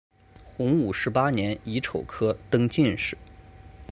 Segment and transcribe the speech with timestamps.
[0.43, 3.15] 洪武十八年乙丑科登进士。